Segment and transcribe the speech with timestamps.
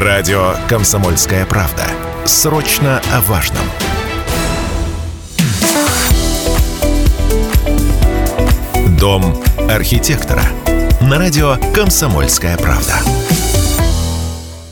[0.00, 1.82] Радио «Комсомольская правда».
[2.24, 3.64] Срочно о важном.
[8.96, 10.44] Дом архитектора.
[11.00, 12.94] На радио «Комсомольская правда».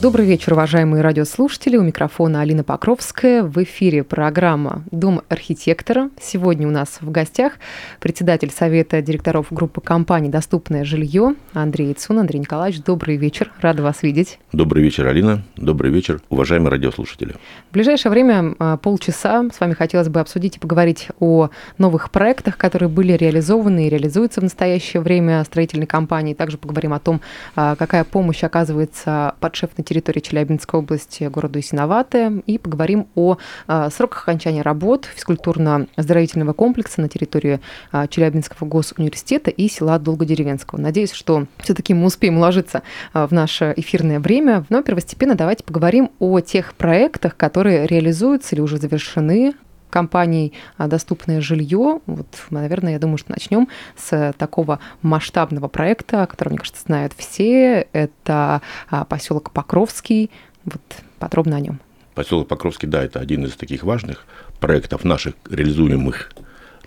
[0.06, 1.76] Добрый вечер, уважаемые радиослушатели.
[1.76, 3.42] У микрофона Алина Покровская.
[3.42, 6.10] В эфире программа «Дом архитектора».
[6.22, 7.54] Сегодня у нас в гостях
[7.98, 12.20] председатель Совета директоров группы компаний «Доступное жилье» Андрей Ицун.
[12.20, 13.50] Андрей Николаевич, добрый вечер.
[13.60, 14.38] Рада вас видеть.
[14.52, 15.42] Добрый вечер, Алина.
[15.56, 17.34] Добрый вечер, уважаемые радиослушатели.
[17.70, 22.56] В ближайшее время, а, полчаса, с вами хотелось бы обсудить и поговорить о новых проектах,
[22.56, 26.34] которые были реализованы и реализуются в настоящее время строительной компании.
[26.34, 27.20] Также поговорим о том,
[27.56, 33.36] а, какая помощь оказывается подшефной территории Челябинской области городу Исиноватое и поговорим о
[33.66, 37.60] а, сроках окончания работ физкультурно-оздоровительного комплекса на территории
[37.92, 40.80] а, Челябинского госуниверситета и села Долгодеревенского.
[40.80, 42.82] Надеюсь, что все-таки мы успеем уложиться
[43.12, 44.64] а, в наше эфирное время.
[44.68, 49.54] Но первостепенно давайте поговорим о тех проектах, которые реализуются или уже завершены
[49.96, 52.00] компаний «Доступное жилье».
[52.04, 53.66] Вот, наверное, я думаю, что начнем
[53.96, 57.88] с такого масштабного проекта, который, мне кажется, знают все.
[57.94, 58.60] Это
[59.08, 60.30] поселок Покровский.
[60.66, 60.82] Вот
[61.18, 61.80] подробно о нем.
[62.14, 64.26] Поселок Покровский, да, это один из таких важных
[64.60, 66.30] проектов наших реализуемых.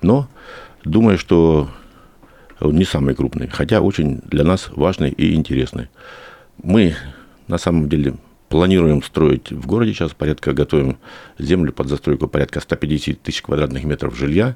[0.04, 0.28] Но
[0.84, 1.68] думаю, что
[2.60, 5.88] он не самый крупный, хотя очень для нас важный и интересный.
[6.62, 6.96] Мы
[7.48, 8.14] на самом деле
[8.50, 10.98] Планируем строить в городе сейчас порядка, готовим
[11.38, 14.56] землю под застройку порядка 150 тысяч квадратных метров жилья.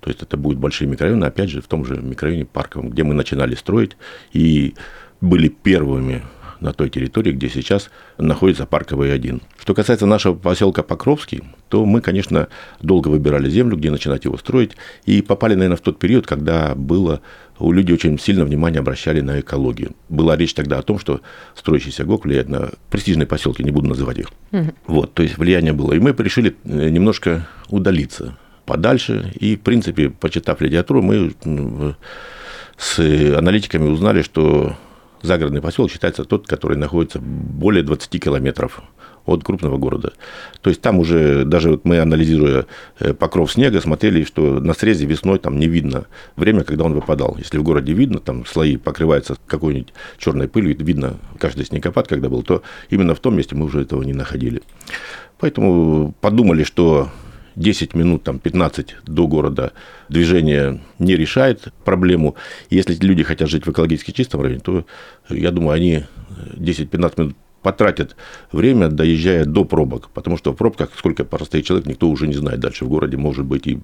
[0.00, 3.14] То есть это будет большие микрорайоны, опять же, в том же микрорайоне Парковом, где мы
[3.14, 3.96] начинали строить
[4.32, 4.74] и
[5.20, 6.22] были первыми
[6.62, 9.40] на той территории, где сейчас находится Парковый 1.
[9.60, 12.48] Что касается нашего поселка Покровский, то мы, конечно,
[12.80, 14.72] долго выбирали землю, где начинать его строить,
[15.04, 17.20] и попали, наверное, в тот период, когда было
[17.58, 19.92] у людей очень сильно внимание обращали на экологию.
[20.08, 21.20] Была речь тогда о том, что
[21.54, 24.30] строящийся ГОК влияет на престижные поселки, не буду называть их.
[24.52, 24.70] Угу.
[24.86, 25.92] Вот, то есть влияние было.
[25.92, 29.32] И мы решили э, немножко удалиться подальше.
[29.38, 31.34] И, в принципе, почитав литературу, мы
[32.76, 34.76] с аналитиками узнали, что
[35.22, 38.82] загородный поселок считается тот, который находится более 20 километров
[39.24, 40.12] от крупного города.
[40.62, 42.66] То есть там уже, даже вот мы анализируя
[42.98, 46.06] э, покров снега, смотрели, что на срезе весной там не видно
[46.36, 47.36] время, когда он выпадал.
[47.38, 52.42] Если в городе видно, там слои покрываются какой-нибудь черной пылью, видно каждый снегопад, когда был,
[52.42, 54.62] то именно в том месте мы уже этого не находили.
[55.38, 57.08] Поэтому подумали, что
[57.56, 59.72] 10 минут, там, 15 до города
[60.08, 62.36] движение не решает проблему.
[62.70, 64.86] Если люди хотят жить в экологически чистом районе, то,
[65.28, 66.04] я думаю, они
[66.54, 68.16] 10-15 минут потратят
[68.50, 70.10] время, доезжая до пробок.
[70.10, 72.60] Потому что в пробках, сколько простоит человек, никто уже не знает.
[72.60, 73.78] Дальше в городе может быть и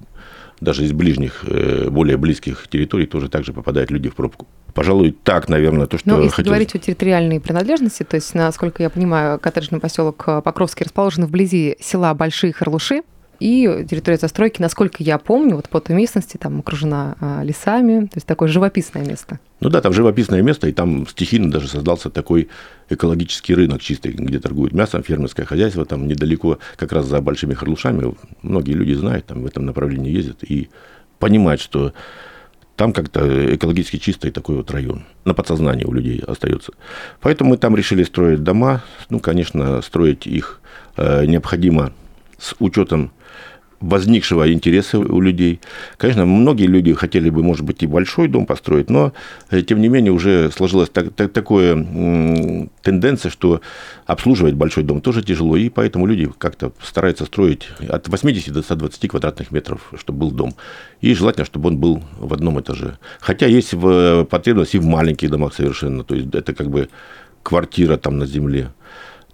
[0.60, 4.48] даже из ближних, э, более близких территорий тоже также попадают люди в пробку.
[4.74, 6.48] Пожалуй, так, наверное, то, что Но если хотелось...
[6.48, 12.12] говорить о территориальной принадлежности, то есть, насколько я понимаю, коттеджный поселок Покровский расположен вблизи села
[12.14, 13.02] Большие Харлуши,
[13.41, 18.16] и территория застройки, насколько я помню, вот по той местности там окружена а, лесами, то
[18.16, 19.38] есть такое живописное место.
[19.60, 22.48] Ну да, там живописное место, и там стихийно даже создался такой
[22.88, 28.15] экологический рынок чистый, где торгуют мясом, фермерское хозяйство, там недалеко, как раз за большими харлушами,
[28.43, 30.69] многие люди знают, там в этом направлении ездят и
[31.19, 31.93] понимают, что
[32.77, 35.04] там как-то экологически чистый такой вот район.
[35.25, 36.72] На подсознании у людей остается.
[37.21, 38.84] Поэтому мы там решили строить дома.
[39.10, 40.60] Ну, конечно, строить их
[40.97, 41.93] э, необходимо
[42.38, 43.12] с учетом
[43.81, 45.60] возникшего интереса у людей.
[45.97, 49.12] Конечно, многие люди хотели бы, может быть, и большой дом построить, но,
[49.50, 51.75] э, тем не менее, уже сложилась так, так, такая
[52.82, 53.60] тенденция, что
[54.06, 59.09] обслуживать большой дом тоже тяжело, и поэтому люди как-то стараются строить от 80 до 120
[59.09, 60.54] квадратных метров, чтобы был дом.
[61.00, 62.98] И желательно, чтобы он был в одном этаже.
[63.21, 66.88] Хотя есть в, потребность и в маленьких домах совершенно, то есть это как бы
[67.43, 68.72] квартира там на земле.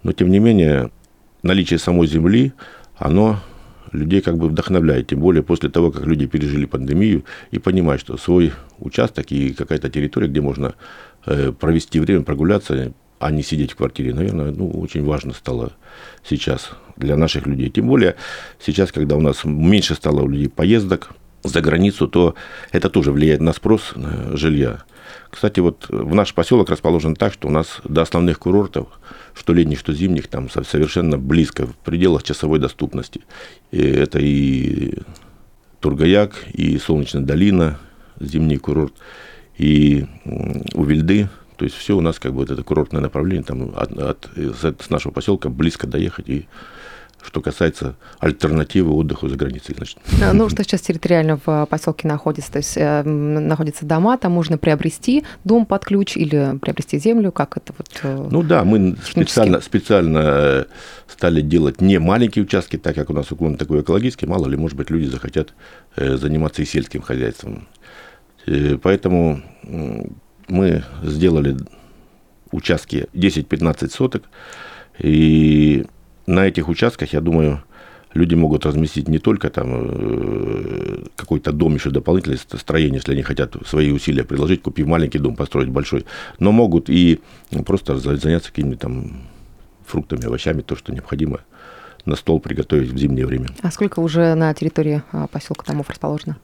[0.03, 0.91] Но, тем не менее,
[1.41, 2.53] наличие самой земли,
[2.97, 3.39] оно
[3.91, 8.17] людей как бы вдохновляет, тем более после того, как люди пережили пандемию и понимают, что
[8.17, 10.75] свой участок и какая-то территория, где можно
[11.25, 15.73] э, провести время, прогуляться, а не сидеть в квартире, наверное, ну, очень важно стало
[16.27, 17.69] сейчас для наших людей.
[17.69, 18.15] Тем более
[18.59, 21.11] сейчас, когда у нас меньше стало у людей поездок
[21.43, 22.35] за границу, то
[22.71, 23.93] это тоже влияет на спрос
[24.33, 24.83] жилья.
[25.35, 28.87] Кстати, вот в наш поселок расположен так, что у нас до основных курортов–
[29.35, 33.21] что летних, что зимних, там совершенно близко, в пределах часовой доступности.
[33.71, 34.93] И это и
[35.81, 37.77] Тургаяк, и Солнечная долина,
[38.19, 38.93] зимний курорт,
[39.57, 40.05] и
[40.73, 41.29] Увильды.
[41.57, 44.89] То есть все у нас как бы вот это курортное направление, там от, от, с
[44.89, 46.47] нашего поселка близко доехать и
[47.25, 49.75] что касается альтернативы отдыху за границей.
[49.75, 49.97] Значит.
[50.33, 52.51] Ну, что сейчас территориально в поселке находится?
[52.51, 57.31] То есть э, находятся дома, там можно приобрести дом под ключ или приобрести землю?
[57.31, 57.87] Как это вот?
[58.03, 60.65] Э, ну да, мы специально, специально э,
[61.07, 64.77] стали делать не маленькие участки, так как у нас уклон такой экологический, мало ли, может
[64.77, 65.53] быть, люди захотят
[65.95, 67.67] э, заниматься и сельским хозяйством.
[68.45, 69.41] Э, поэтому
[70.47, 71.57] мы сделали
[72.51, 74.23] участки 10-15 соток,
[74.99, 75.85] и
[76.25, 77.63] на этих участках, я думаю,
[78.13, 83.55] люди могут разместить не только там э, какой-то дом еще дополнительное строение, если они хотят
[83.65, 86.05] свои усилия приложить, купив маленький дом, построить большой,
[86.39, 87.19] но могут и
[87.65, 89.21] просто заняться какими-то там
[89.85, 91.41] фруктами, овощами, то, что необходимо
[92.05, 93.47] на стол приготовить в зимнее время.
[93.61, 96.37] А сколько уже на территории а, поселка домов расположено?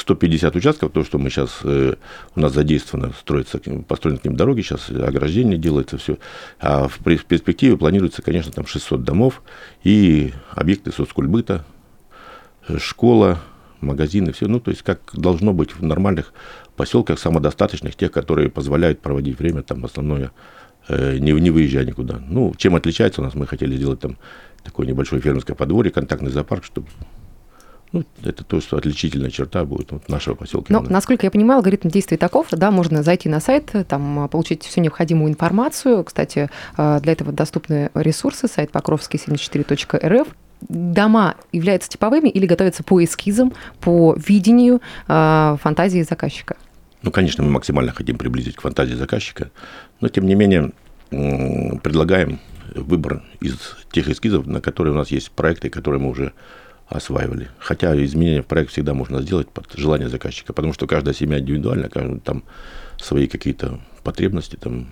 [0.00, 1.94] 150 участков, то, что мы сейчас, э,
[2.34, 6.18] у нас задействовано, строится, построены к ним дороги, сейчас ограждение делается, все.
[6.60, 9.42] А в перспективе планируется, конечно, там 600 домов
[9.84, 11.64] и объекты соцкульбыта,
[12.68, 13.40] э, школа,
[13.80, 14.48] магазины, все.
[14.48, 16.32] Ну, то есть, как должно быть в нормальных
[16.76, 20.30] поселках, самодостаточных, тех, которые позволяют проводить время, там, основное,
[20.88, 22.20] э, не, не выезжая никуда.
[22.26, 24.16] Ну, чем отличается у нас, мы хотели сделать там
[24.64, 26.88] такое небольшое фермерское подворье, контактный зоопарк, чтобы
[27.92, 30.72] ну, это то, что отличительная черта будет вот, нашего поселка.
[30.72, 34.80] Но, насколько я понимаю, алгоритм действий таков, да, можно зайти на сайт, там, получить всю
[34.80, 36.04] необходимую информацию.
[36.04, 40.28] Кстати, э, для этого доступны ресурсы, сайт покровский74.рф.
[40.68, 46.56] Дома являются типовыми или готовятся по эскизам, по видению, э, фантазии заказчика?
[47.02, 49.50] Ну, конечно, мы максимально хотим приблизить к фантазии заказчика,
[50.00, 50.72] но, тем не менее,
[51.10, 52.40] предлагаем
[52.74, 53.56] выбор из
[53.92, 56.32] тех эскизов, на которые у нас есть проекты, которые мы уже
[56.88, 57.48] осваивали.
[57.58, 61.88] Хотя изменения в проект всегда можно сделать под желание заказчика, потому что каждая семья индивидуальна,
[62.20, 62.44] там
[63.00, 64.88] свои какие-то потребности, там,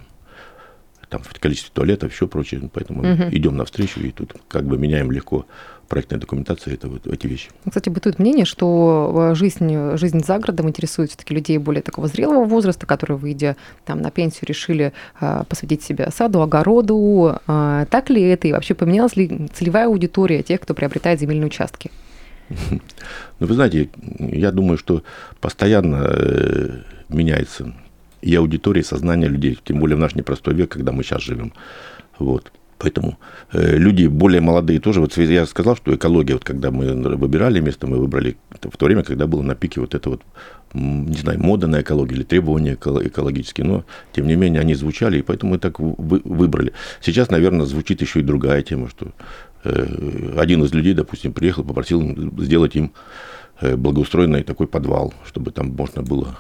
[1.09, 2.69] там в количестве туалетов, все прочее.
[2.73, 3.25] Поэтому угу.
[3.31, 5.47] идем навстречу и тут как бы меняем легко
[5.87, 7.49] проектная документация, это вот эти вещи.
[7.67, 12.45] Кстати, бытует мнение, что э, жизнь, жизнь за городом интересует все-таки людей более такого зрелого
[12.45, 17.39] возраста, которые, выйдя там на пенсию, решили э, посвятить себя саду, огороду.
[17.47, 18.49] Э, так ли это?
[18.49, 21.91] И вообще поменялась ли целевая аудитория тех, кто приобретает земельные участки?
[23.39, 25.03] Ну, вы знаете, я думаю, что
[25.43, 27.75] постоянно меняется
[28.27, 31.53] и аудитория, и сознание людей, тем более в наш непростой век, когда мы сейчас живем.
[32.19, 32.51] Вот.
[32.79, 33.19] Поэтому
[33.53, 37.87] э, люди более молодые тоже, вот я сказал, что экология, вот когда мы выбирали место,
[37.87, 40.23] мы выбрали в то время, когда было на пике вот это вот,
[40.75, 45.23] не знаю, мода на экологию или требования экологические, но тем не менее они звучали, и
[45.23, 46.73] поэтому мы так вы, выбрали.
[47.01, 49.13] Сейчас, наверное, звучит еще и другая тема, что
[49.65, 52.03] э, один из людей, допустим, приехал, попросил
[52.43, 52.93] сделать им
[53.61, 56.37] э, благоустроенный такой подвал, чтобы там можно было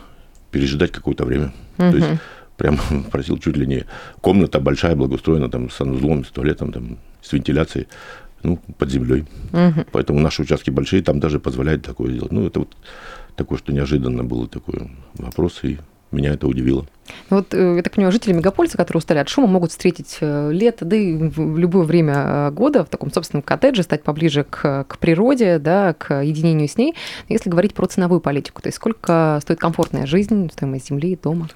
[0.57, 1.53] пережидать какое-то время.
[1.79, 1.91] Угу.
[1.91, 2.21] То есть
[2.57, 2.79] прям
[3.11, 3.85] просил чуть ли не
[4.23, 7.89] комната большая, благоустроена, там, с санузлом, с туалетом, там, с вентиляцией,
[8.43, 9.25] ну, под землей.
[9.53, 9.85] Угу.
[9.93, 12.33] Поэтому наши участки большие, там даже позволяют такое сделать.
[12.33, 12.75] Ну, это вот
[13.37, 15.79] такое, что неожиданно было такой вопрос, и
[16.17, 16.87] меня это удивило.
[17.31, 20.51] Ну вот, э, я так понимаю, жители мегаполиса, которые устали от шума, могут встретить э,
[20.53, 24.85] лето, да и в любое время э, года в таком собственном коттедже, стать поближе к,
[24.85, 26.95] к природе, да, к единению с ней.
[27.29, 31.49] Если говорить про ценовую политику, то есть сколько стоит комфортная жизнь, стоимость земли, дома?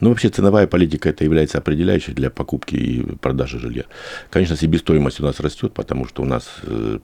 [0.00, 3.84] Ну, вообще ценовая политика это является определяющей для покупки и продажи жилья.
[4.30, 6.48] Конечно, себестоимость у нас растет, потому что у нас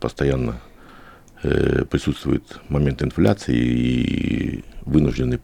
[0.00, 0.60] постоянно
[1.42, 5.40] присутствует момент инфляции и вынуждены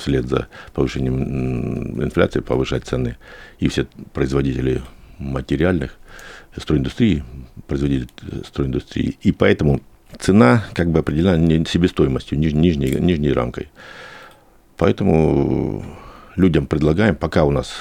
[0.00, 3.16] вслед за повышением инфляции повышать цены.
[3.58, 4.82] И все производители
[5.18, 5.96] материальных
[6.56, 7.22] стройиндустрии,
[7.66, 8.08] производители
[8.44, 9.16] стройиндустрии.
[9.22, 9.80] И поэтому
[10.18, 13.68] цена как бы определена не себестоимостью, ниж, нижней, нижней рамкой.
[14.76, 15.84] Поэтому
[16.36, 17.72] людям предлагаем, пока у нас,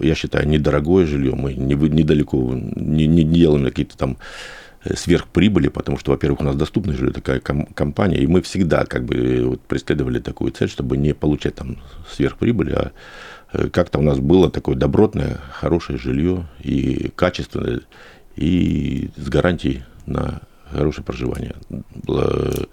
[0.00, 4.18] я считаю, недорогое жилье, мы не, недалеко не, не делаем какие-то там
[4.94, 9.14] сверхприбыли, потому что, во-первых, у нас доступная жилье такая компания, и мы всегда как бы
[9.14, 11.78] э, вот преследовали такую цель, чтобы не получать там
[12.10, 12.92] сверхприбыли, а
[13.52, 17.80] э, как-то у нас было такое добротное, хорошее жилье и качественное,
[18.36, 22.68] и с гарантией на хорошее проживание, было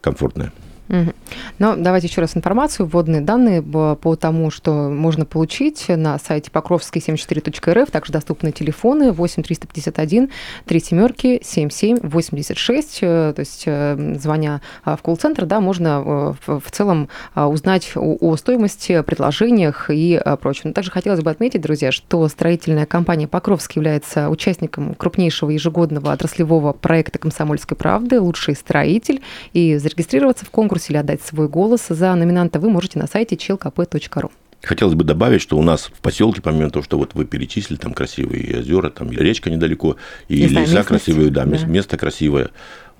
[0.00, 0.52] комфортное.
[0.88, 1.12] Угу.
[1.58, 7.90] Но давайте еще раз информацию, вводные данные по тому, что можно получить на сайте покровский74.рф,
[7.90, 10.30] также доступны телефоны 8 351
[10.66, 16.70] 3 семерки 77 86, то есть э, звоня а, в колл-центр, да, можно э, в
[16.70, 20.72] целом а, узнать о стоимости, предложениях и а, прочем.
[20.72, 27.18] Также хотелось бы отметить, друзья, что строительная компания Покровский является участником крупнейшего ежегодного отраслевого проекта
[27.18, 29.22] «Комсомольской правды» «Лучший строитель»
[29.52, 33.36] и зарегистрироваться в конкурсе конкурсе или отдать свой голос за номинанта вы можете на сайте
[33.36, 34.30] chlkp.ru.
[34.62, 37.92] Хотелось бы добавить, что у нас в поселке, помимо того, что вот вы перечислили, там
[37.92, 39.96] красивые озера, там речка недалеко,
[40.28, 41.66] и леса местность, красивые, да, да.
[41.66, 42.48] место красивое.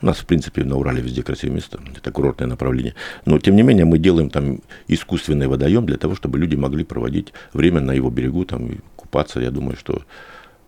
[0.02, 2.94] У нас, в принципе, на Урале везде красивое место, это курортное направление.
[3.24, 7.32] Но, тем не менее, мы делаем там искусственный водоем для того, чтобы люди могли проводить
[7.54, 9.40] время на его берегу, там, купаться.
[9.40, 10.02] Я думаю, что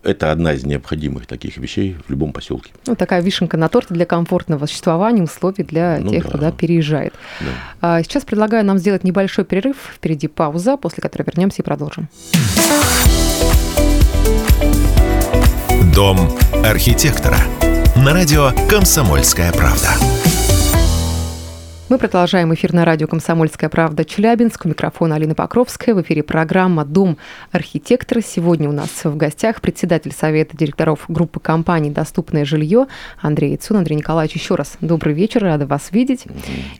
[0.03, 2.71] это одна из необходимых таких вещей в любом поселке.
[2.85, 6.29] Ну, такая вишенка на торте для комфортного существования, условий для Ну тех, да.
[6.29, 7.13] кто да, переезжает.
[7.39, 7.47] Да.
[7.81, 9.75] А Сейчас предлагаю нам сделать небольшой перерыв.
[9.95, 12.07] Впереди пауза, после которой вернемся и продолжим.
[15.93, 16.17] Дом
[16.63, 17.37] архитектора.
[17.95, 19.89] На радио «Комсомольская правда».
[21.89, 24.65] Мы продолжаем эфир на радио «Комсомольская правда» Челябинск.
[24.65, 25.95] У микрофона Алина Покровская.
[25.95, 27.17] В эфире программа «Дом
[27.53, 28.19] архитектора».
[28.19, 32.87] Сегодня у нас в гостях председатель Совета директоров группы компаний «Доступное жилье»
[33.21, 33.77] Андрей Яцун.
[33.77, 36.25] Андрей Николаевич, еще раз добрый вечер, рада вас видеть.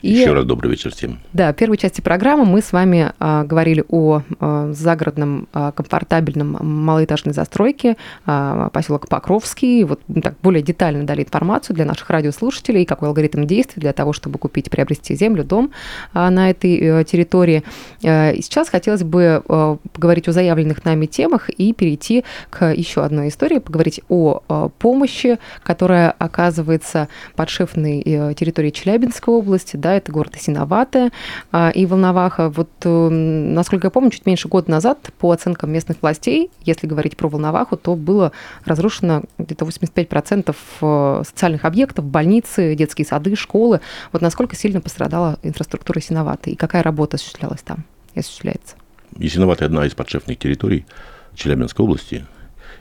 [0.02, 1.20] И- Еще раз добрый вечер всем.
[1.32, 6.58] Да, в первой части программы мы с вами а, говорили о а, загородном а, комфортабельном
[6.60, 7.96] малоэтажной застройке
[8.26, 9.84] а, поселок Покровский.
[9.84, 14.38] Вот так более детально дали информацию для наших радиослушателей, какой алгоритм действий для того, чтобы
[14.38, 15.70] купить, приобрести землю, дом
[16.12, 17.62] а, на этой э, территории.
[18.02, 23.28] Э, сейчас хотелось бы э, поговорить о заявленных нами темах и перейти к еще одной
[23.28, 24.40] истории, поговорить о
[24.78, 28.02] помощи, которая оказывается подшефной
[28.34, 31.10] территории Челябинской области, да, это город Исиноватая
[31.52, 32.50] а, и Волноваха.
[32.50, 37.28] Вот, насколько я помню, чуть меньше года назад, по оценкам местных властей, если говорить про
[37.28, 38.32] Волноваху, то было
[38.64, 43.80] разрушено где-то 85% э, социальных объектов, больницы, детские сады, школы.
[44.12, 48.74] Вот насколько сильно пострадала инфраструктура Исиноватой и какая работа осуществлялась там и осуществляется?
[49.18, 50.86] Ясиноватая одна из подшефных территорий
[51.34, 52.24] Челябинской области.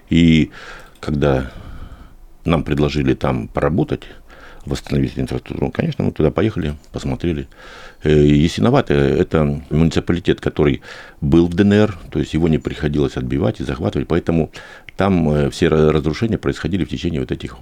[0.10, 0.52] И
[1.02, 1.52] когда
[2.46, 4.04] нам предложили там поработать,
[4.68, 7.48] восстановить инфраструктуру, ну, конечно, мы туда поехали, посмотрели.
[8.04, 10.82] Э, Ясиноватая– это муниципалитет, который
[11.22, 14.52] был в ДНР, то есть его не приходилось отбивать и захватывать, поэтому
[14.96, 17.58] там э, все ра- разрушения происходили в течение вот этих,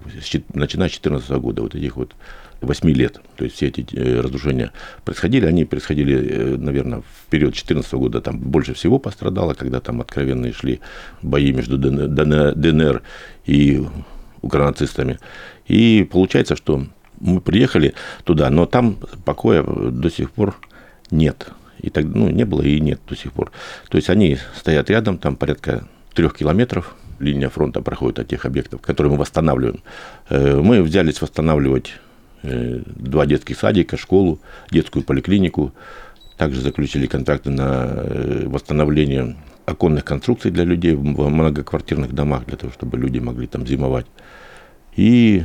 [0.53, 2.15] начиная с 2014 года, вот этих вот
[2.61, 3.21] 8 лет.
[3.35, 4.71] То есть все эти э, разрушения
[5.03, 10.53] происходили, они происходили, наверное, в период 2014 года там больше всего пострадало, когда там откровенные
[10.53, 10.79] шли
[11.21, 13.03] бои между ДНР,
[13.45, 13.85] и
[14.41, 15.19] укронацистами.
[15.67, 16.85] И получается, что
[17.19, 17.93] мы приехали
[18.23, 20.55] туда, но там покоя до сих пор
[21.11, 21.47] нет.
[21.79, 23.51] И так, ну, не было и нет до сих пор.
[23.89, 28.81] То есть они стоят рядом, там порядка трех километров, линия фронта проходит от тех объектов,
[28.81, 29.81] которые мы восстанавливаем.
[30.29, 31.93] Э, Мы взялись восстанавливать
[32.43, 34.39] э, два детских садика, школу,
[34.71, 35.73] детскую поликлинику.
[36.37, 42.71] Также заключили контракты на э, восстановление оконных конструкций для людей в многоквартирных домах, для того,
[42.71, 44.05] чтобы люди могли там зимовать.
[44.95, 45.43] И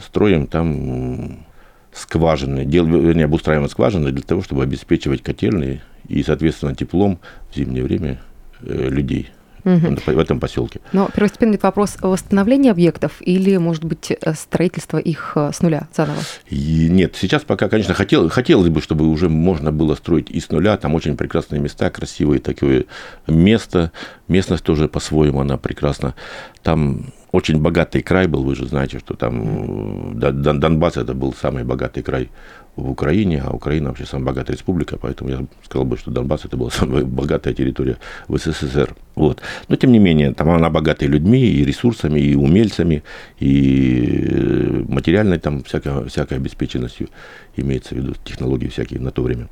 [0.00, 1.46] строим там
[1.92, 7.18] скважины, дел, вернее, обустраиваем скважины для того, чтобы обеспечивать котельные и, соответственно, теплом
[7.50, 8.20] в зимнее время
[8.62, 9.30] э, людей
[9.64, 9.96] Мгм.
[9.96, 10.80] в этом поселке.
[10.92, 15.88] Но первостепенный вопрос о восстановлении объектов или, может быть, э, строительство их э, с нуля
[15.94, 16.20] заново?
[16.48, 20.50] И нет, сейчас пока, конечно, хотел, хотелось бы, чтобы уже можно было строить и с
[20.50, 20.76] нуля.
[20.76, 22.84] Там очень прекрасные места, красивые такое
[23.26, 23.92] место.
[24.28, 26.14] Местность тоже по-своему, она прекрасна.
[26.62, 31.14] Там очень богатый край был, вы же знаете, что там э, Дон- Дон- Донбасс это
[31.14, 32.30] был самый богатый край
[32.76, 36.56] в Украине, а Украина вообще самая богатая республика, поэтому я сказал бы, что Донбасс это
[36.56, 37.96] была самая богатая территория
[38.28, 38.94] в СССР.
[39.14, 39.42] Вот.
[39.68, 43.02] Но тем не менее, там она богатая людьми и ресурсами, и умельцами,
[43.40, 47.08] и э, материальной там всякой, всякой обеспеченностью,
[47.56, 49.48] имеется в виду технологии всякие на то время.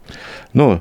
[0.52, 0.80] Но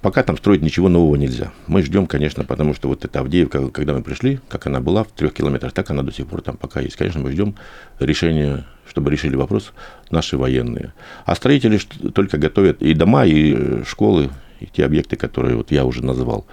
[0.00, 1.52] пока там строить ничего нового нельзя.
[1.66, 5.08] Мы ждем, конечно, потому что вот эта Авдеевка, когда мы пришли, как она была в
[5.08, 6.96] трех километрах, так она до сих пор там пока есть.
[6.96, 7.56] Конечно, мы ждем
[7.98, 9.72] решения, чтобы решили вопрос
[10.10, 10.92] наши военные.
[11.24, 11.78] А строители
[12.14, 16.46] только готовят и дома, и э, школы, и те объекты, которые вот я уже назвал.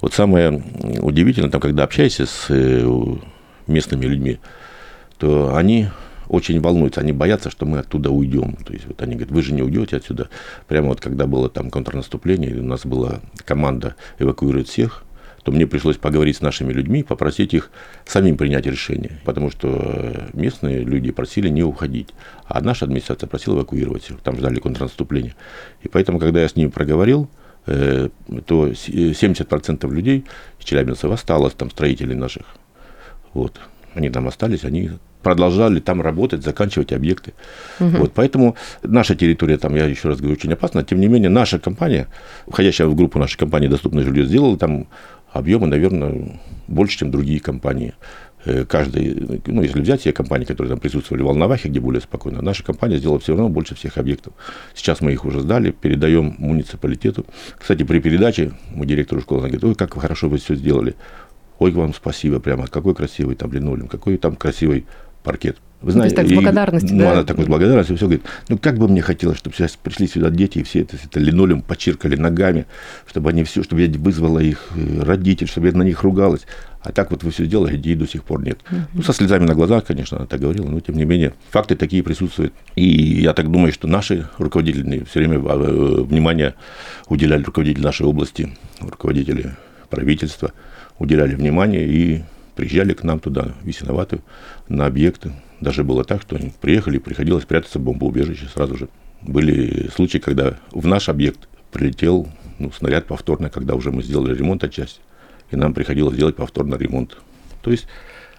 [0.00, 0.62] Вот самое
[1.00, 3.16] удивительное, там, когда общаешься с э,
[3.66, 4.38] местными людьми,
[5.18, 5.88] то они
[6.30, 8.56] очень волнуются, они боятся, что мы оттуда уйдем.
[8.64, 10.28] То есть вот они говорят, вы же не уйдете отсюда.
[10.68, 15.02] Прямо вот когда было там контрнаступление, у нас была команда эвакуировать всех,
[15.42, 17.70] то мне пришлось поговорить с нашими людьми, попросить их
[18.06, 19.18] самим принять решение.
[19.24, 22.10] Потому что э, местные люди просили не уходить,
[22.44, 24.20] а наша администрация просила эвакуировать всех.
[24.20, 25.34] Там ждали контрнаступления.
[25.82, 27.28] И поэтому, когда я с ними проговорил,
[27.66, 28.08] э,
[28.46, 30.26] то с- э, 70% людей,
[30.62, 32.44] челябинцев, осталось там строителей наших.
[33.32, 33.58] Вот.
[33.94, 34.90] Они там остались, они
[35.22, 37.32] продолжали там работать, заканчивать объекты.
[37.98, 40.82] Вот, поэтому наша территория, там, я еще раз говорю, очень опасна.
[40.82, 42.06] Тем не менее, наша компания,
[42.46, 44.86] входящая в группу нашей компании «Доступное жилье», сделала там
[45.32, 47.94] объемы, наверное, больше, чем другие компании.
[48.44, 52.42] э, каждый, ну, если взять все компании, которые там присутствовали в Волновахе, где более спокойно,
[52.42, 54.32] наша компания сделала все равно больше всех объектов.
[54.74, 57.26] Сейчас мы их уже сдали, передаем муниципалитету.
[57.58, 60.94] Кстати, при передаче мы директору школы говорит, ой, как хорошо вы все сделали.
[61.58, 64.86] Ой, вам спасибо прямо, какой красивый там линолеум, какой там красивый
[65.22, 65.58] паркет.
[65.82, 67.04] Вы знаете, ну, так, с благодарностью, и, да?
[67.04, 70.06] Ну, она такой с благодарностью все говорит, ну, как бы мне хотелось, чтобы сейчас пришли
[70.06, 72.66] сюда дети, и все это, это линолеум почиркали ногами,
[73.06, 76.42] чтобы они все, чтобы я вызвала их э, родитель, чтобы я на них ругалась.
[76.82, 78.58] А так вот вы все сделали, детей до сих пор нет.
[78.70, 78.80] Uh-huh.
[78.92, 82.02] Ну, со слезами на глазах, конечно, она так говорила, но тем не менее, факты такие
[82.02, 82.52] присутствуют.
[82.74, 82.84] И
[83.20, 86.54] я так думаю, что наши руководители все время э, внимание
[87.08, 89.56] уделяли руководители нашей области, руководители
[89.88, 90.52] правительства,
[90.98, 92.22] уделяли внимание и
[92.54, 94.22] приезжали к нам туда, в Весиноватую,
[94.68, 95.32] на объекты.
[95.60, 98.88] Даже было так, что они приехали, приходилось прятаться в бомбоубежище сразу же.
[99.22, 102.28] Были случаи, когда в наш объект прилетел
[102.58, 105.00] ну, снаряд повторно, когда уже мы сделали ремонт отчасти,
[105.50, 107.16] и нам приходилось делать повторно ремонт.
[107.62, 107.86] То есть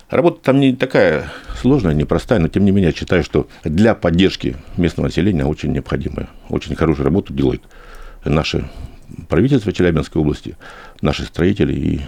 [0.09, 4.55] работа там не такая сложная, непростая, но тем не менее я считаю, что для поддержки
[4.77, 6.29] местного населения очень необходимая.
[6.49, 7.61] Очень хорошую работу делает
[8.25, 8.69] наше
[9.27, 10.57] правительство Челябинской области,
[11.01, 12.01] наши строители и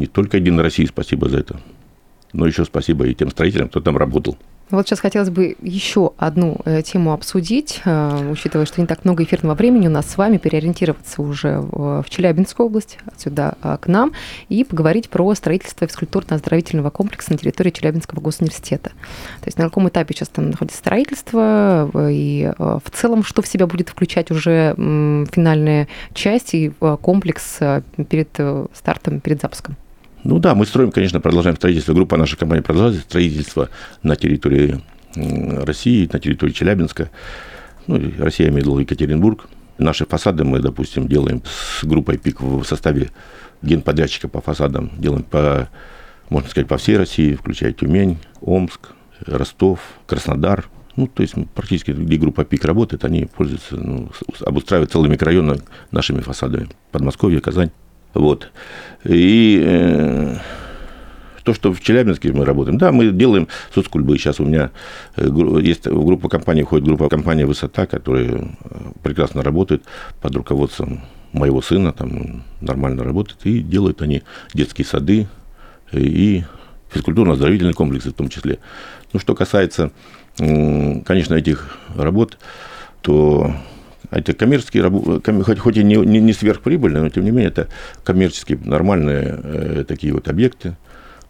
[0.00, 1.60] не только Единой России спасибо за это,
[2.32, 4.36] но еще спасибо и тем строителям, кто там работал.
[4.70, 9.24] Вот сейчас хотелось бы еще одну э, тему обсудить, э, учитывая, что не так много
[9.24, 14.12] эфирного времени у нас с вами, переориентироваться уже в Челябинскую область, отсюда э, к нам,
[14.48, 18.90] и поговорить про строительство физкультурно-оздоровительного комплекса на территории Челябинского госуниверситета.
[19.40, 23.66] То есть на каком этапе сейчас там находится строительство, и в целом, что в себя
[23.66, 26.70] будет включать уже финальная часть и
[27.02, 27.58] комплекс
[28.08, 28.38] перед
[28.72, 29.76] стартом, перед запуском?
[30.24, 31.94] Ну да, мы строим, конечно, продолжаем строительство.
[31.94, 33.70] Группа нашей компании продолжает строительство
[34.02, 34.80] на территории
[35.14, 37.10] России, на территории Челябинска.
[37.86, 39.48] Ну, Россия имеет Екатеринбург.
[39.78, 43.10] Наши фасады мы, допустим, делаем с группой ПИК в составе
[43.62, 44.90] генподрядчика по фасадам.
[44.98, 45.70] Делаем по,
[46.28, 48.90] можно сказать, по всей России, включая Тюмень, Омск,
[49.26, 50.68] Ростов, Краснодар.
[50.96, 54.10] Ну, то есть практически где группа ПИК работает, они пользуются, ну,
[54.40, 56.68] обустраивают целый микрорайон нашими фасадами.
[56.92, 57.70] Подмосковье, Казань.
[58.14, 58.50] Вот.
[59.04, 60.36] И э,
[61.44, 64.18] то, что в Челябинске мы работаем, да, мы делаем соцкульбы.
[64.18, 64.70] Сейчас у меня
[65.16, 65.28] э,
[65.62, 68.46] есть группа компаний, входит группа компании «Высота», которая э,
[69.02, 69.84] прекрасно работает
[70.20, 71.02] под руководством
[71.32, 75.28] моего сына, там нормально работает, и делают они детские сады
[75.92, 76.42] и
[76.92, 78.58] физкультурно-оздоровительные комплексы в том числе.
[79.12, 79.92] Ну, что касается,
[80.36, 82.38] конечно, этих работ,
[83.02, 83.54] то
[84.10, 87.68] это коммерческие работы, хоть, и не, не, не сверхприбыльные, но тем не менее это
[88.04, 90.76] коммерческие нормальные э, такие вот объекты,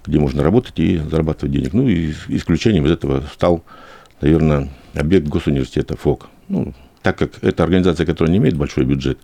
[0.06, 1.72] где можно работать и зарабатывать денег.
[1.72, 3.62] Ну и исключением из этого стал,
[4.20, 6.28] наверное, объект госуниверситета ФОК.
[6.48, 9.18] Ну, так как это организация, которая не имеет большой бюджет,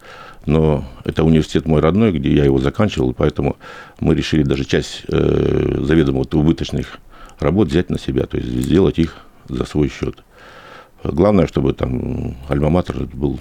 [0.47, 3.57] но это университет мой родной, где я его заканчивал, поэтому
[4.01, 6.99] мы решили даже часть э, заведомо убыточных
[7.39, 9.17] работ взять на себя, то есть сделать их
[9.49, 10.23] за свой счет.
[11.05, 13.41] Главное, чтобы там альма-матер был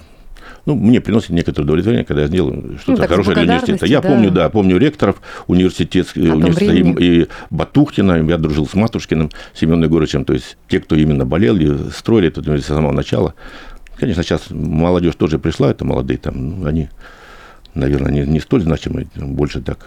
[0.64, 3.86] ну, мне приносит некоторое удовлетворение, когда я сделаю что-то ну, хорошее для университета.
[3.86, 4.08] Я да.
[4.08, 10.24] помню, да, помню ректоров университет, университета и, и Батухтина, я дружил с Матушкиным, Семеном Егоровичем,
[10.24, 13.34] то есть те, кто именно болел и строили университет с самого начала.
[13.96, 16.88] Конечно, сейчас молодежь тоже пришла, это молодые там, ну, они,
[17.74, 19.86] наверное, не, не столь значимые, больше так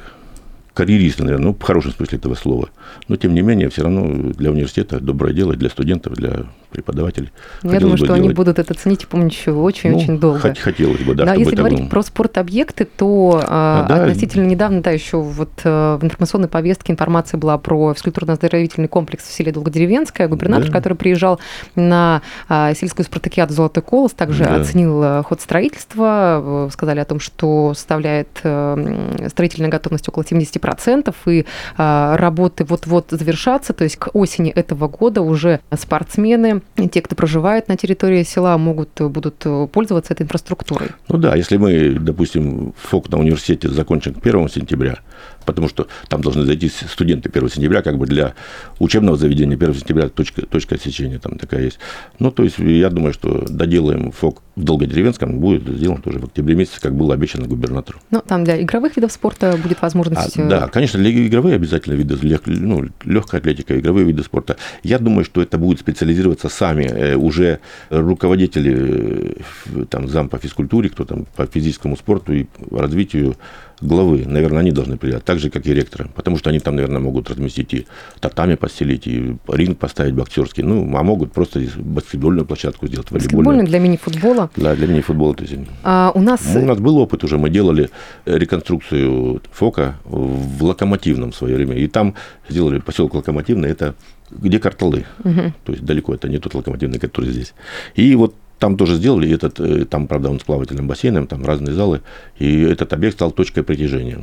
[0.74, 2.70] карьеристы, наверное, ну, в хорошем смысле этого слова.
[3.10, 7.32] Но, тем не менее, все равно для университета доброе дело, для студентов, для преподавателей.
[7.64, 8.22] Я думаю, что делать.
[8.22, 10.54] они будут это ценить и помнить еще очень-очень ну, долго.
[10.56, 11.26] Хотелось бы, да.
[11.26, 11.90] да если говорить было.
[11.90, 17.38] про спортобъекты, то а, да, относительно недавно, да, еще вот э, в информационной повестке информация
[17.38, 20.28] была про физкультурно-оздоровительный комплекс в селе Долгодеревенское.
[20.28, 20.74] Губернатор, да.
[20.74, 21.40] который приезжал
[21.76, 24.56] на а, сельскую спартакиаду «Золотой колос», также да.
[24.58, 31.46] оценил э, ход строительства, сказали о том, что составляет э, строительная готовность около 70%, и
[31.78, 36.59] а, работы вот-вот завершатся, то есть к осени этого года уже спортсмены
[36.92, 40.90] те, кто проживает на территории села, могут, будут пользоваться этой инфраструктурой.
[41.08, 45.00] Ну да, если мы, допустим, ФОК на университете закончим к 1 сентября,
[45.46, 48.34] потому что там должны зайти студенты 1 сентября, как бы для
[48.80, 51.80] учебного заведения 1 сентября точка, точка отсечения там такая есть.
[52.20, 56.56] Ну, то есть я думаю, что доделаем ФОК в Долгодеревенском, будет сделан тоже в октябре
[56.56, 58.00] месяце, как было обещано губернатору.
[58.12, 60.38] Ну, там для игровых видов спорта будет возможность...
[60.38, 64.58] А, да, конечно, для игровые обязательно виды, ну, легкая атлетика, игровые виды спорта.
[64.84, 67.60] Я думаю, что это будет специализироваться сами э, уже
[67.90, 69.36] руководители,
[69.76, 73.36] э, там, зам по физкультуре, кто там по физическому спорту и развитию
[73.82, 77.00] главы, наверное, они должны приезжать, так же, как и ректора, потому что они там, наверное,
[77.00, 77.88] могут разместить и
[78.20, 83.66] татами постелить, и ринг поставить боксерский, ну, а могут просто баскетбольную площадку сделать, волейбольную.
[83.66, 84.50] для мини-футбола?
[84.56, 85.36] Да, для мини-футбола.
[85.84, 86.42] А, у нас...
[86.56, 87.90] У нас был опыт уже, мы делали
[88.26, 92.16] реконструкцию ФОКа в Локомотивном в свое время, и там
[92.50, 93.96] сделали поселок Локомотивный, это
[94.32, 95.54] где Карталы, угу.
[95.66, 97.54] то есть далеко, это не тот Локомотивный, который здесь.
[97.96, 101.74] И вот там тоже сделали этот, э, там, правда, он с плавательным бассейном, там разные
[101.74, 102.02] залы,
[102.38, 104.20] и этот объект стал точкой притяжения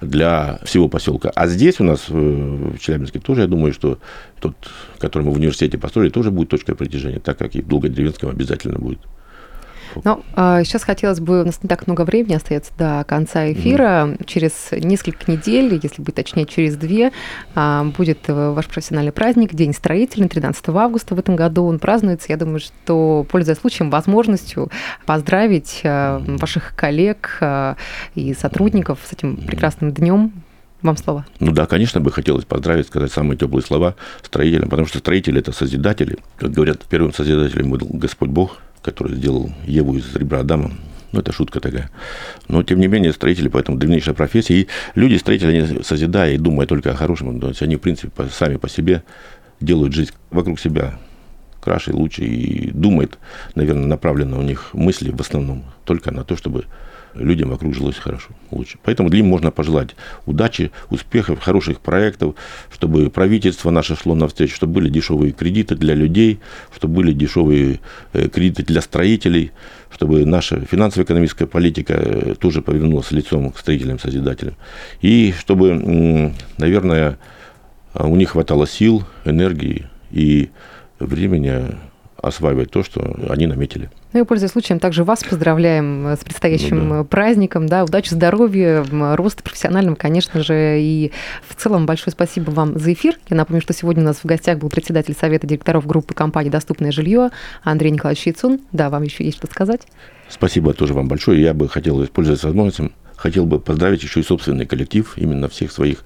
[0.00, 1.30] для всего поселка.
[1.34, 3.98] А здесь у нас, э, в Челябинске, тоже, я думаю, что
[4.40, 4.54] тот,
[4.98, 8.78] который мы в университете построили, тоже будет точкой притяжения, так как и в Долгодеревенском обязательно
[8.78, 9.00] будет.
[10.04, 13.82] Ну, а, сейчас хотелось бы, у нас не так много времени остается до конца эфира.
[13.82, 14.24] Mm-hmm.
[14.26, 17.12] Через несколько недель, если быть точнее, через две,
[17.54, 21.64] а, будет э, ваш профессиональный праздник, День строителей, 13 августа в этом году.
[21.64, 24.70] Он празднуется, я думаю, что, пользуясь случаем, возможностью
[25.06, 26.38] поздравить mm-hmm.
[26.38, 27.40] ваших коллег
[28.14, 30.32] и сотрудников с этим прекрасным днем.
[30.82, 31.24] Вам слово.
[31.40, 35.50] Ну да, конечно, бы хотелось поздравить, сказать самые теплые слова строителям, потому что строители– это
[35.50, 36.18] созидатели.
[36.36, 40.70] Как говорят, первым созидателем был Господь Бог– который сделал Еву из ребра Адама.
[41.12, 41.90] Ну, это шутка такая.
[42.48, 44.54] Но, тем не менее, строители, поэтому древнейшая профессия.
[44.54, 48.10] И люди, строители, они созидая и думая только о хорошем, то есть они, в принципе,
[48.32, 49.02] сами по себе
[49.60, 50.98] делают жизнь вокруг себя
[51.60, 52.24] краше, лучше.
[52.24, 53.18] И думает,
[53.54, 56.64] наверное, направлено у них мысли в основном только на то, чтобы
[57.14, 58.78] людям вокруг жилось хорошо, лучше.
[58.82, 59.90] Поэтому им можно пожелать
[60.26, 62.34] удачи, успехов, хороших проектов,
[62.72, 66.40] чтобы правительство наше шло навстречу, чтобы были дешевые кредиты для людей,
[66.74, 67.80] чтобы были дешевые
[68.12, 69.52] э, кредиты для строителей,
[69.90, 74.56] чтобы наша финансово-экономическая политика э, тоже повернулась лицом к строителям-созидателям.
[75.00, 77.18] И чтобы, наверное,
[77.94, 80.50] у них хватало сил, энергии и
[80.98, 81.76] времени
[82.16, 83.90] осваивать то, что они наметили.
[84.14, 87.04] Ну и, пользуясь случаем, также вас поздравляем э, с предстоящим ну, да.
[87.04, 87.66] праздником.
[87.66, 88.84] Да, удачи, здоровья,
[89.16, 90.78] роста профессиональным, конечно же.
[90.80, 91.10] И
[91.48, 93.18] в целом большое спасибо вам за эфир.
[93.28, 96.92] Я напомню, что сегодня у нас в гостях был председатель Совета директоров группы компании «Доступное
[96.92, 97.30] жилье»
[97.64, 98.60] Андрей Николаевич Яйцун.
[98.70, 99.82] Да, вам еще есть что сказать?
[100.28, 101.42] Спасибо тоже вам большое.
[101.42, 102.92] Я бы хотел, использовать возможностью,
[103.24, 106.04] хотел бы поздравить еще и собственный коллектив, именно всех своих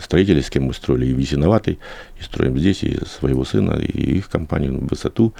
[0.00, 1.80] строителей, с кем мы строили и в Ясиноватой,
[2.20, 5.34] и строим здесь, и своего сына, и их компанию высоту,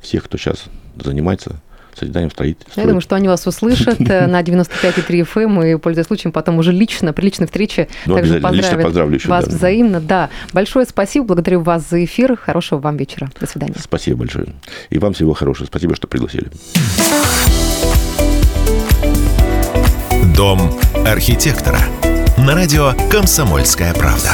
[0.00, 1.60] всех, кто сейчас занимается
[1.98, 2.80] созиданием строительства.
[2.80, 6.58] Я думаю, что они вас услышат э, на 95,3 FM эм и, пользуясь случаем, потом
[6.58, 9.56] уже лично, при личной встрече ну, также поздравят поздравлю еще, вас да.
[9.56, 10.00] взаимно.
[10.00, 13.28] Да, большое спасибо, благодарю вас за эфир, хорошего вам вечера.
[13.40, 13.74] До свидания.
[13.76, 14.54] Спасибо большое.
[14.90, 15.66] И вам всего хорошего.
[15.66, 16.48] Спасибо, что пригласили.
[20.36, 21.78] Дом архитектора.
[22.36, 24.32] На радио «Комсомольская правда».